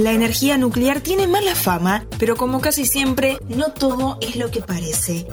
[0.00, 4.62] La energía nuclear tiene mala fama, pero como casi siempre, no todo es lo que
[4.62, 5.26] parece.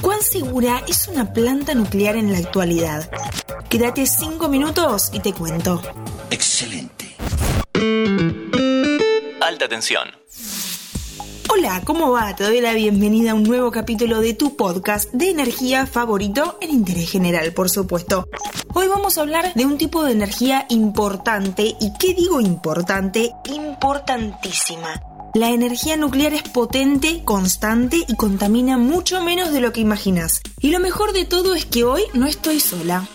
[0.00, 3.08] ¿Cuán segura es una planta nuclear en la actualidad?
[3.68, 5.80] Quédate 5 minutos y te cuento.
[6.28, 7.14] Excelente.
[9.40, 10.19] Alta tensión.
[11.52, 12.36] Hola, ¿cómo va?
[12.36, 16.70] Te doy la bienvenida a un nuevo capítulo de tu podcast de energía favorito en
[16.70, 18.28] interés general, por supuesto.
[18.72, 23.32] Hoy vamos a hablar de un tipo de energía importante, y ¿qué digo importante?
[23.52, 25.02] Importantísima.
[25.34, 30.42] La energía nuclear es potente, constante y contamina mucho menos de lo que imaginas.
[30.60, 33.08] Y lo mejor de todo es que hoy no estoy sola.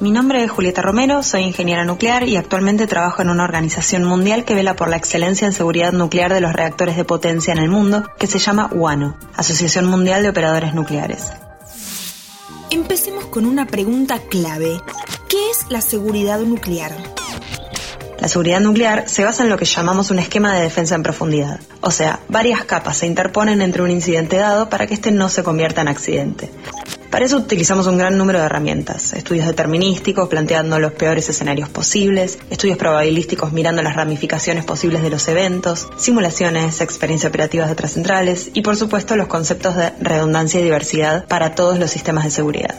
[0.00, 4.44] Mi nombre es Julieta Romero, soy ingeniera nuclear y actualmente trabajo en una organización mundial
[4.44, 7.68] que vela por la excelencia en seguridad nuclear de los reactores de potencia en el
[7.68, 11.30] mundo, que se llama WANO, Asociación Mundial de Operadores Nucleares.
[12.70, 14.80] Empecemos con una pregunta clave.
[15.28, 16.92] ¿Qué es la seguridad nuclear?
[18.18, 21.60] La seguridad nuclear se basa en lo que llamamos un esquema de defensa en profundidad,
[21.80, 25.44] o sea, varias capas se interponen entre un incidente dado para que éste no se
[25.44, 26.50] convierta en accidente.
[27.14, 32.40] Para eso utilizamos un gran número de herramientas, estudios determinísticos planteando los peores escenarios posibles,
[32.50, 38.50] estudios probabilísticos mirando las ramificaciones posibles de los eventos, simulaciones, experiencias operativas de otras centrales
[38.52, 42.74] y por supuesto los conceptos de redundancia y diversidad para todos los sistemas de seguridad.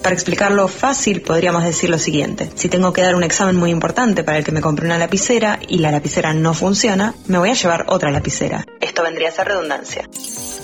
[0.00, 2.48] Para explicarlo fácil, podríamos decir lo siguiente.
[2.54, 5.58] Si tengo que dar un examen muy importante para el que me compré una lapicera
[5.66, 8.64] y la lapicera no funciona, me voy a llevar otra lapicera.
[8.80, 10.08] Esto vendría a ser redundancia.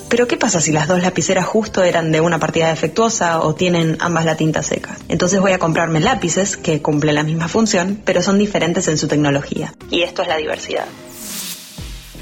[0.09, 3.97] Pero ¿qué pasa si las dos lapiceras justo eran de una partida defectuosa o tienen
[4.01, 4.97] ambas la tinta seca?
[5.09, 9.09] Entonces voy a comprarme lápices que cumplen la misma función, pero son diferentes en su
[9.09, 9.75] tecnología.
[9.91, 10.87] Y esto es la diversidad.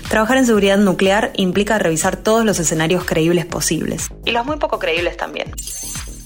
[0.09, 4.09] Trabajar en seguridad nuclear implica revisar todos los escenarios creíbles posibles.
[4.25, 5.53] Y los muy poco creíbles también.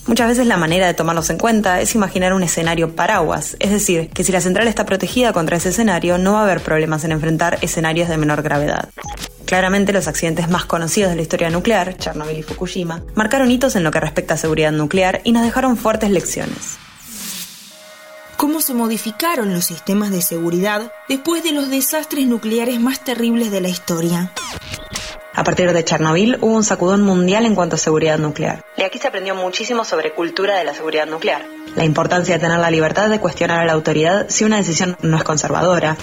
[0.06, 4.08] Muchas veces la manera de tomarlos en cuenta es imaginar un escenario paraguas, es decir,
[4.08, 7.12] que si la central está protegida contra ese escenario no va a haber problemas en
[7.12, 8.88] enfrentar escenarios de menor gravedad.
[9.48, 13.82] Claramente los accidentes más conocidos de la historia nuclear, Chernobyl y Fukushima, marcaron hitos en
[13.82, 16.76] lo que respecta a seguridad nuclear y nos dejaron fuertes lecciones.
[18.36, 23.62] ¿Cómo se modificaron los sistemas de seguridad después de los desastres nucleares más terribles de
[23.62, 24.32] la historia?
[25.32, 28.62] A partir de Chernobyl hubo un sacudón mundial en cuanto a seguridad nuclear.
[28.76, 31.46] Y aquí se aprendió muchísimo sobre cultura de la seguridad nuclear.
[31.74, 35.16] La importancia de tener la libertad de cuestionar a la autoridad si una decisión no
[35.16, 35.96] es conservadora.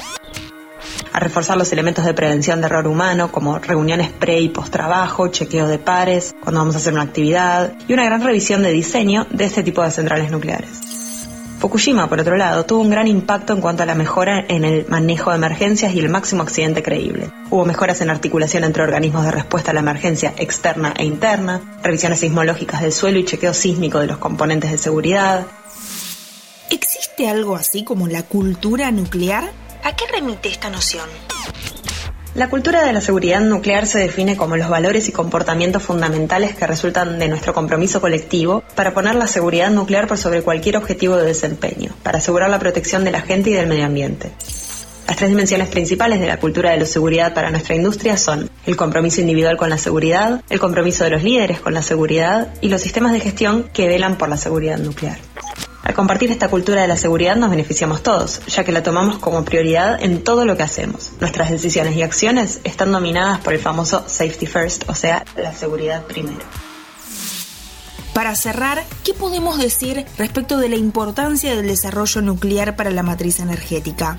[1.16, 5.30] A reforzar los elementos de prevención de error humano, como reuniones pre y post trabajo,
[5.30, 9.26] chequeo de pares, cuando vamos a hacer una actividad, y una gran revisión de diseño
[9.30, 10.72] de este tipo de centrales nucleares.
[11.60, 14.88] Fukushima, por otro lado, tuvo un gran impacto en cuanto a la mejora en el
[14.90, 17.32] manejo de emergencias y el máximo accidente creíble.
[17.50, 22.20] Hubo mejoras en articulación entre organismos de respuesta a la emergencia externa e interna, revisiones
[22.20, 25.48] sismológicas del suelo y chequeo sísmico de los componentes de seguridad.
[26.70, 29.65] ¿Existe algo así como la cultura nuclear?
[29.86, 31.08] ¿A qué remite esta noción?
[32.34, 36.66] La cultura de la seguridad nuclear se define como los valores y comportamientos fundamentales que
[36.66, 41.28] resultan de nuestro compromiso colectivo para poner la seguridad nuclear por sobre cualquier objetivo de
[41.28, 44.32] desempeño, para asegurar la protección de la gente y del medio ambiente.
[45.08, 48.76] Las tres dimensiones principales de la cultura de la seguridad para nuestra industria son el
[48.76, 52.82] compromiso individual con la seguridad, el compromiso de los líderes con la seguridad y los
[52.82, 55.20] sistemas de gestión que velan por la seguridad nuclear.
[55.86, 59.46] Al compartir esta cultura de la seguridad nos beneficiamos todos, ya que la tomamos como
[59.46, 61.12] prioridad en todo lo que hacemos.
[61.20, 66.04] Nuestras decisiones y acciones están dominadas por el famoso safety first, o sea, la seguridad
[66.06, 66.44] primero.
[68.16, 73.40] Para cerrar, ¿qué podemos decir respecto de la importancia del desarrollo nuclear para la matriz
[73.40, 74.18] energética?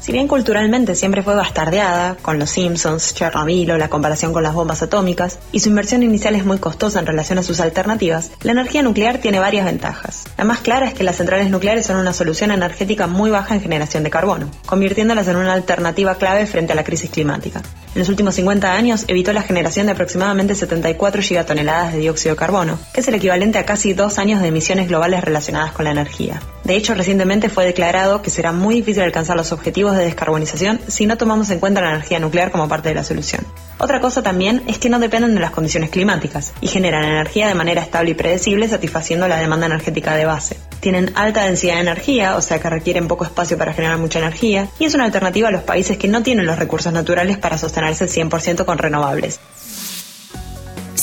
[0.00, 4.54] Si bien culturalmente siempre fue bastardeada, con los Simpsons, Chernobyl o la comparación con las
[4.54, 8.52] bombas atómicas, y su inversión inicial es muy costosa en relación a sus alternativas, la
[8.52, 10.17] energía nuclear tiene varias ventajas.
[10.38, 13.60] La más clara es que las centrales nucleares son una solución energética muy baja en
[13.60, 17.60] generación de carbono, convirtiéndolas en una alternativa clave frente a la crisis climática.
[17.92, 22.38] En los últimos 50 años evitó la generación de aproximadamente 74 gigatoneladas de dióxido de
[22.38, 25.90] carbono, que es el equivalente a casi dos años de emisiones globales relacionadas con la
[25.90, 26.40] energía.
[26.62, 31.06] De hecho, recientemente fue declarado que será muy difícil alcanzar los objetivos de descarbonización si
[31.06, 33.44] no tomamos en cuenta la energía nuclear como parte de la solución.
[33.80, 37.54] Otra cosa también es que no dependen de las condiciones climáticas y generan energía de
[37.54, 40.56] manera estable y predecible satisfaciendo la demanda energética de base.
[40.80, 44.68] Tienen alta densidad de energía, o sea que requieren poco espacio para generar mucha energía,
[44.80, 48.06] y es una alternativa a los países que no tienen los recursos naturales para sostenerse
[48.06, 49.38] 100% con renovables.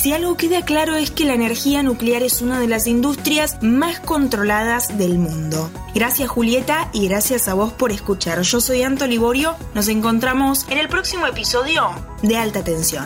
[0.06, 3.98] Si algo queda claro es que la energía nuclear es una de las industrias más
[3.98, 5.68] controladas del mundo.
[5.96, 8.40] Gracias Julieta y gracias a vos por escuchar.
[8.42, 9.56] Yo soy Anto Liborio.
[9.74, 11.90] Nos encontramos en el próximo episodio
[12.22, 13.04] de Alta Tensión.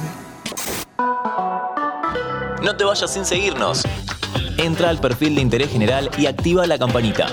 [2.62, 3.82] No te vayas sin seguirnos.
[4.58, 7.28] Entra al perfil de interés general y activa la campanita.